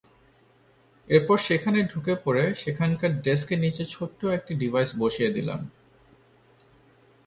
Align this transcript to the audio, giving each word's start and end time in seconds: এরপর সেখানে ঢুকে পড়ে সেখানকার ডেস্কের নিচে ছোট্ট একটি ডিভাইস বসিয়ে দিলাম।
এরপর 1.07 1.37
সেখানে 1.47 1.79
ঢুকে 1.91 2.13
পড়ে 2.25 2.43
সেখানকার 2.53 3.11
ডেস্কের 3.21 3.59
নিচে 3.59 3.83
ছোট্ট 3.85 4.19
একটি 4.37 4.53
ডিভাইস 4.55 4.89
বসিয়ে 4.99 5.33
দিলাম। 5.33 5.61